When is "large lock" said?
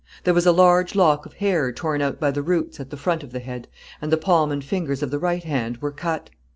0.51-1.27